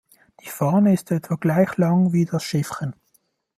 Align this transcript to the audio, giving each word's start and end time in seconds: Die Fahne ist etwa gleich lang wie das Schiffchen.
Die 0.43 0.49
Fahne 0.49 0.95
ist 0.95 1.11
etwa 1.11 1.35
gleich 1.35 1.77
lang 1.77 2.11
wie 2.11 2.25
das 2.25 2.41
Schiffchen. 2.43 2.95